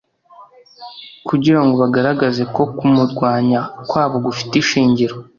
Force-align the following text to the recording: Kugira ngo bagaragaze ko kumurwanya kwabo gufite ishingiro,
Kugira 1.27 1.59
ngo 1.63 1.73
bagaragaze 1.81 2.43
ko 2.55 2.61
kumurwanya 2.77 3.59
kwabo 3.89 4.15
gufite 4.25 4.53
ishingiro, 4.63 5.15